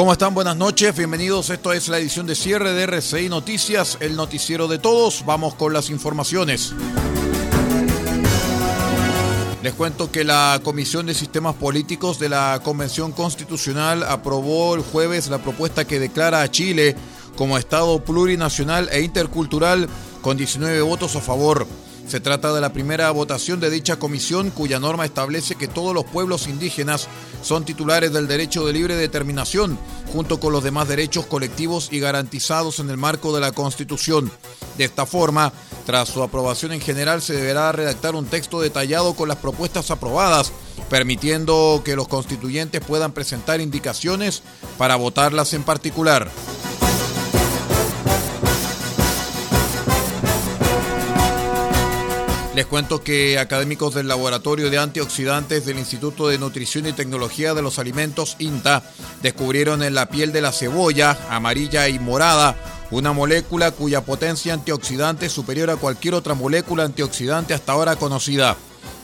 [0.00, 0.32] ¿Cómo están?
[0.32, 1.50] Buenas noches, bienvenidos.
[1.50, 5.26] Esto es la edición de cierre de RCI Noticias, el noticiero de todos.
[5.26, 6.72] Vamos con las informaciones.
[9.62, 15.28] Les cuento que la Comisión de Sistemas Políticos de la Convención Constitucional aprobó el jueves
[15.28, 16.96] la propuesta que declara a Chile
[17.36, 19.86] como Estado plurinacional e intercultural
[20.22, 21.66] con 19 votos a favor.
[22.08, 26.04] Se trata de la primera votación de dicha comisión cuya norma establece que todos los
[26.04, 27.08] pueblos indígenas
[27.42, 29.78] son titulares del derecho de libre determinación,
[30.12, 34.30] junto con los demás derechos colectivos y garantizados en el marco de la Constitución.
[34.76, 35.52] De esta forma,
[35.86, 40.52] tras su aprobación en general, se deberá redactar un texto detallado con las propuestas aprobadas,
[40.88, 44.42] permitiendo que los constituyentes puedan presentar indicaciones
[44.78, 46.30] para votarlas en particular.
[52.54, 57.62] Les cuento que académicos del Laboratorio de Antioxidantes del Instituto de Nutrición y Tecnología de
[57.62, 58.82] los Alimentos INTA
[59.22, 62.56] descubrieron en la piel de la cebolla, amarilla y morada,
[62.90, 68.56] una molécula cuya potencia antioxidante es superior a cualquier otra molécula antioxidante hasta ahora conocida.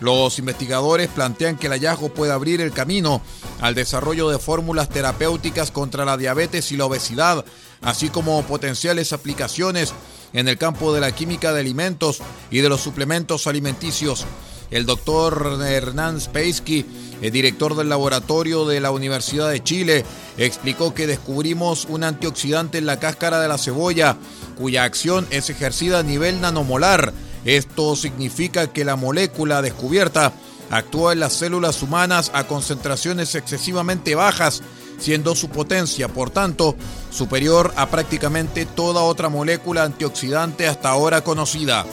[0.00, 3.20] Los investigadores plantean que el hallazgo puede abrir el camino
[3.60, 7.44] al desarrollo de fórmulas terapéuticas contra la diabetes y la obesidad,
[7.82, 9.92] así como potenciales aplicaciones
[10.34, 14.26] en el campo de la química de alimentos y de los suplementos alimenticios.
[14.70, 16.84] El doctor Hernán Speisky,
[17.22, 20.04] el director del laboratorio de la Universidad de Chile,
[20.36, 24.16] explicó que descubrimos un antioxidante en la cáscara de la cebolla,
[24.58, 27.12] cuya acción es ejercida a nivel nanomolar.
[27.44, 30.32] Esto significa que la molécula descubierta
[30.70, 34.62] actúa en las células humanas a concentraciones excesivamente bajas
[34.98, 36.76] siendo su potencia, por tanto,
[37.10, 41.84] superior a prácticamente toda otra molécula antioxidante hasta ahora conocida.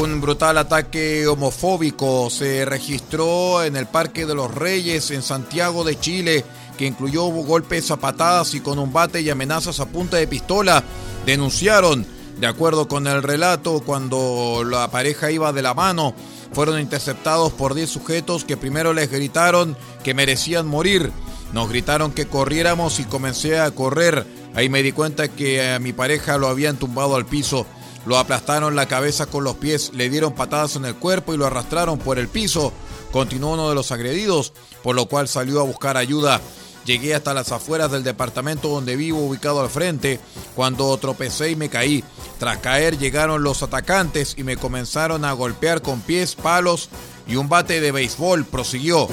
[0.00, 5.98] Un brutal ataque homofóbico se registró en el Parque de los Reyes en Santiago de
[5.98, 6.44] Chile,
[6.76, 10.82] que incluyó golpes a patadas y con un bate y amenazas a punta de pistola.
[11.24, 12.06] Denunciaron,
[12.38, 16.14] de acuerdo con el relato, cuando la pareja iba de la mano,
[16.52, 21.12] fueron interceptados por 10 sujetos que primero les gritaron que merecían morir.
[21.52, 24.26] Nos gritaron que corriéramos y comencé a correr.
[24.54, 27.66] Ahí me di cuenta que a mi pareja lo habían tumbado al piso.
[28.06, 31.46] Lo aplastaron la cabeza con los pies, le dieron patadas en el cuerpo y lo
[31.46, 32.72] arrastraron por el piso.
[33.12, 36.40] Continuó uno de los agredidos, por lo cual salió a buscar ayuda.
[36.84, 40.20] Llegué hasta las afueras del departamento donde vivo, ubicado al frente,
[40.54, 42.04] cuando tropecé y me caí.
[42.38, 46.90] Tras caer llegaron los atacantes y me comenzaron a golpear con pies, palos
[47.26, 49.08] y un bate de béisbol, prosiguió.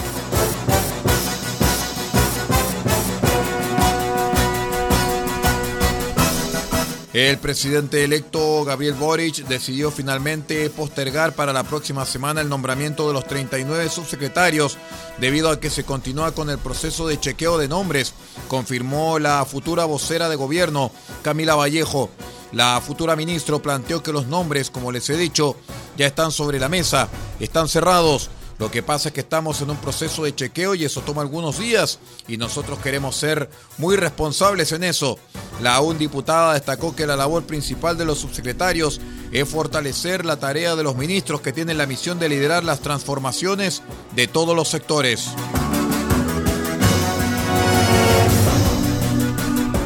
[7.14, 13.14] El presidente electo Gabriel Boric decidió finalmente postergar para la próxima semana el nombramiento de
[13.14, 14.78] los 39 subsecretarios
[15.18, 18.14] debido a que se continúa con el proceso de chequeo de nombres,
[18.48, 20.90] confirmó la futura vocera de gobierno,
[21.22, 22.10] Camila Vallejo.
[22.54, 25.58] La futura ministro planteó que los nombres, como les he dicho,
[25.98, 27.10] ya están sobre la mesa,
[27.42, 28.30] están cerrados
[28.62, 31.58] lo que pasa es que estamos en un proceso de chequeo y eso toma algunos
[31.58, 31.98] días
[32.28, 33.50] y nosotros queremos ser
[33.80, 35.18] muy responsables en eso.
[35.64, 40.76] La aún diputada destacó que la labor principal de los subsecretarios es fortalecer la tarea
[40.76, 43.82] de los ministros que tienen la misión de liderar las transformaciones
[44.16, 45.30] de todos los sectores.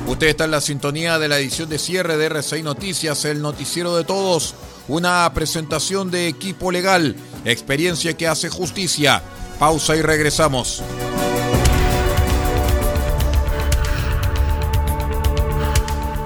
[0.06, 3.96] Usted está en la sintonía de la edición de cierre de R6 Noticias, el noticiero
[3.96, 4.54] de todos,
[4.90, 9.22] una presentación de equipo legal Experiencia que hace justicia.
[9.60, 10.82] Pausa y regresamos.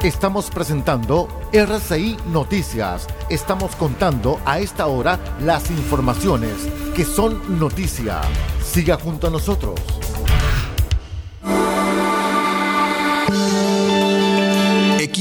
[0.02, 3.06] Estamos presentando RCI Noticias.
[3.30, 6.54] Estamos contando a esta hora las informaciones
[6.96, 8.22] que son noticia.
[8.64, 9.78] Siga junto a nosotros.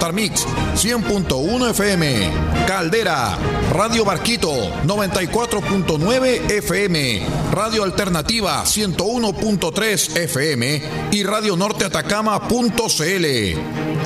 [0.00, 2.30] Star Mix 100.1 FM.
[2.66, 3.36] Caldera,
[3.74, 4.50] Radio Barquito
[4.86, 7.26] 94.9 FM.
[7.52, 10.82] Radio Alternativa 101.3 FM
[11.12, 13.26] y Radio Norte Atacama.cl.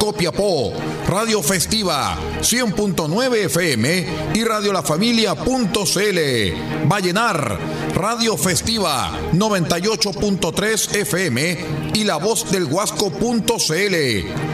[0.01, 0.73] Copiapó,
[1.07, 6.89] Radio Festiva 100.9 FM y Radio La Familia.cl.
[6.89, 7.61] Vallenar,
[7.95, 11.59] Radio Festiva 98.3 FM
[11.95, 14.54] y La Voz del Huasco.cl.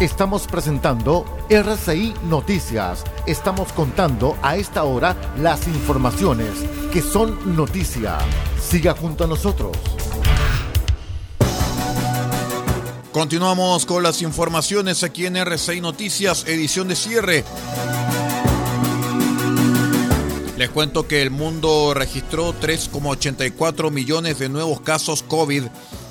[0.00, 3.02] Estamos presentando RCI Noticias.
[3.26, 6.50] Estamos contando a esta hora las informaciones
[6.92, 8.18] que son noticia.
[8.60, 9.74] Siga junto a nosotros.
[13.10, 17.44] Continuamos con las informaciones aquí en RCI Noticias, edición de cierre.
[20.58, 25.64] Les cuento que el mundo registró 3,84 millones de nuevos casos COVID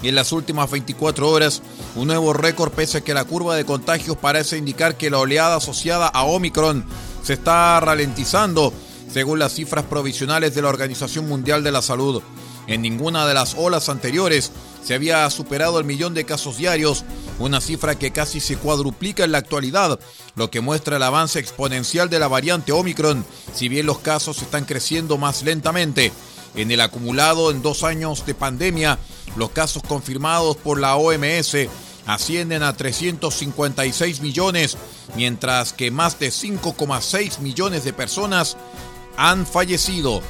[0.10, 1.62] en las últimas 24 horas,
[1.96, 5.56] un nuevo récord pese a que la curva de contagios parece indicar que la oleada
[5.56, 6.86] asociada a Omicron
[7.24, 8.74] se está ralentizando,
[9.12, 12.22] según las cifras provisionales de la Organización Mundial de la Salud.
[12.68, 14.52] En ninguna de las olas anteriores
[14.84, 17.04] se había superado el millón de casos diarios,
[17.40, 20.00] una cifra que casi se cuadruplica en la actualidad,
[20.36, 24.66] lo que muestra el avance exponencial de la variante Omicron, si bien los casos están
[24.66, 26.12] creciendo más lentamente.
[26.56, 28.98] En el acumulado en dos años de pandemia,
[29.36, 31.56] los casos confirmados por la OMS
[32.06, 34.78] ascienden a 356 millones,
[35.16, 38.58] mientras que más de 5,6 millones de personas
[39.18, 40.22] han fallecido.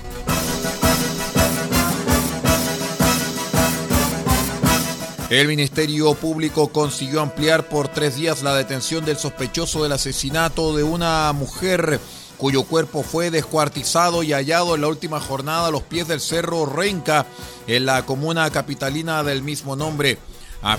[5.30, 10.84] El Ministerio Público consiguió ampliar por tres días la detención del sospechoso del asesinato de
[10.84, 12.00] una mujer
[12.38, 16.66] cuyo cuerpo fue descuartizado y hallado en la última jornada a los pies del Cerro
[16.66, 17.26] Renca,
[17.68, 20.18] en la comuna capitalina del mismo nombre.
[20.62, 20.78] A,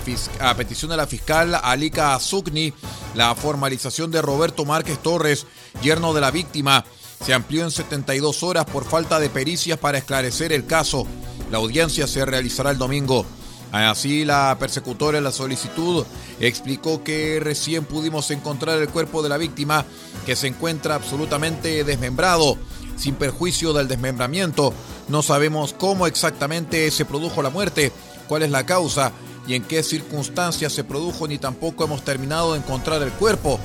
[0.55, 2.73] petición de la fiscal Alika Azukni,
[3.15, 5.45] la formalización de Roberto Márquez Torres,
[5.81, 6.83] yerno de la víctima,
[7.23, 11.07] se amplió en 72 horas por falta de pericias para esclarecer el caso.
[11.51, 13.25] La audiencia se realizará el domingo.
[13.71, 16.05] Así, la persecutora de la solicitud
[16.39, 19.85] explicó que recién pudimos encontrar el cuerpo de la víctima,
[20.25, 22.57] que se encuentra absolutamente desmembrado,
[22.97, 24.73] sin perjuicio del desmembramiento.
[25.09, 27.91] No sabemos cómo exactamente se produjo la muerte,
[28.27, 29.11] cuál es la causa
[29.47, 33.59] y en qué circunstancias se produjo, ni tampoco hemos terminado de encontrar el cuerpo.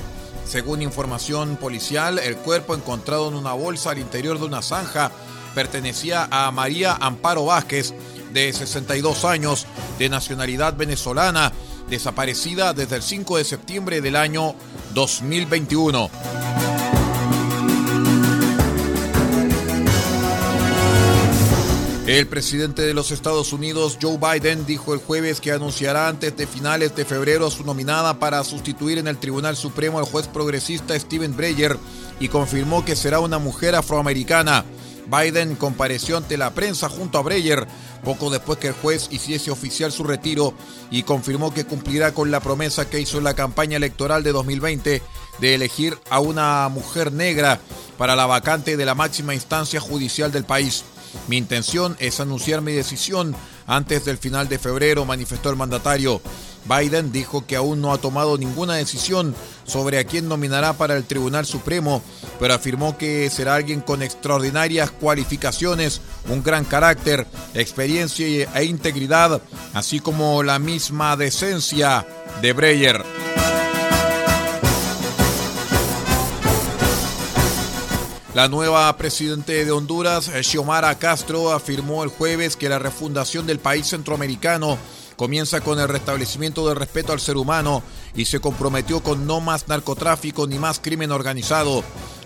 [0.45, 5.11] Según información policial, el cuerpo encontrado en una bolsa al interior de una zanja
[5.55, 7.93] pertenecía a María Amparo Vázquez,
[8.33, 9.65] de 62 años,
[9.99, 11.53] de nacionalidad venezolana,
[11.89, 14.55] desaparecida desde el 5 de septiembre del año
[14.93, 16.09] 2021.
[22.05, 26.47] El presidente de los Estados Unidos, Joe Biden, dijo el jueves que anunciará antes de
[26.47, 30.99] finales de febrero a su nominada para sustituir en el Tribunal Supremo al juez progresista
[30.99, 31.77] Steven Breyer
[32.19, 34.65] y confirmó que será una mujer afroamericana.
[35.07, 37.67] Biden compareció ante la prensa junto a Breyer
[38.03, 40.53] poco después que el juez hiciese oficial su retiro
[40.91, 45.01] y confirmó que cumplirá con la promesa que hizo en la campaña electoral de 2020
[45.39, 47.59] de elegir a una mujer negra
[47.97, 50.83] para la vacante de la máxima instancia judicial del país.
[51.27, 53.35] Mi intención es anunciar mi decisión
[53.67, 56.21] antes del final de febrero, manifestó el mandatario.
[56.65, 61.03] Biden dijo que aún no ha tomado ninguna decisión sobre a quién nominará para el
[61.03, 62.01] Tribunal Supremo,
[62.39, 69.41] pero afirmó que será alguien con extraordinarias cualificaciones, un gran carácter, experiencia e integridad,
[69.73, 72.05] así como la misma decencia
[72.41, 73.03] de Breyer.
[78.33, 83.85] La nueva presidente de Honduras, Xiomara Castro, afirmó el jueves que la refundación del país
[83.85, 84.79] centroamericano
[85.15, 87.83] comienza con el restablecimiento del respeto al ser humano
[88.15, 91.83] y se comprometió con no más narcotráfico ni más crimen organizado.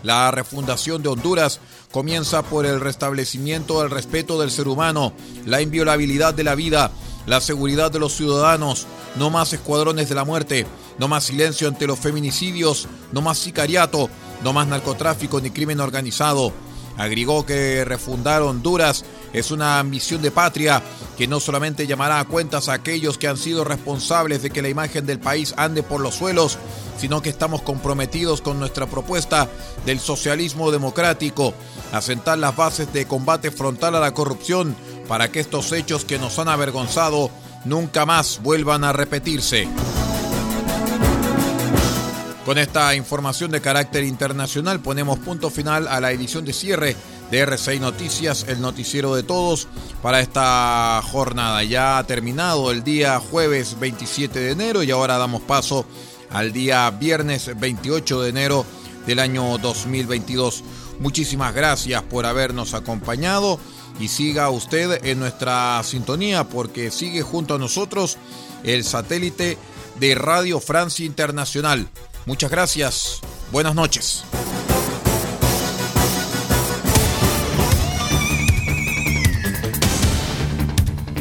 [0.07, 1.59] La refundación de Honduras
[1.91, 5.11] comienza por el restablecimiento del respeto del ser humano,
[5.45, 6.91] la inviolabilidad de la vida,
[7.25, 8.87] la seguridad de los ciudadanos,
[9.17, 10.65] no más escuadrones de la muerte,
[10.97, 14.09] no más silencio ante los feminicidios, no más sicariato,
[14.45, 16.53] no más narcotráfico ni crimen organizado.
[16.95, 19.03] Agregó que refundar Honduras
[19.37, 20.81] es una misión de patria
[21.17, 24.69] que no solamente llamará a cuentas a aquellos que han sido responsables de que la
[24.69, 26.57] imagen del país ande por los suelos,
[26.97, 29.47] sino que estamos comprometidos con nuestra propuesta
[29.85, 31.53] del socialismo democrático,
[31.91, 34.75] a sentar las bases de combate frontal a la corrupción
[35.07, 37.29] para que estos hechos que nos han avergonzado
[37.65, 39.67] nunca más vuelvan a repetirse.
[42.47, 46.95] Con esta información de carácter internacional ponemos punto final a la edición de cierre
[47.31, 49.67] de R6 Noticias, el noticiero de todos
[50.01, 51.63] para esta jornada.
[51.63, 55.85] Ya ha terminado el día jueves 27 de enero y ahora damos paso
[56.29, 58.65] al día viernes 28 de enero
[59.05, 60.63] del año 2022.
[60.99, 63.59] Muchísimas gracias por habernos acompañado
[63.99, 68.17] y siga usted en nuestra sintonía porque sigue junto a nosotros
[68.63, 69.57] el satélite
[69.99, 71.87] de Radio Francia Internacional.
[72.25, 73.19] Muchas gracias.
[73.51, 74.23] Buenas noches.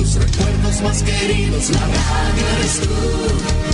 [0.00, 3.69] Tus recuerdos más queridos, la radio eres tú.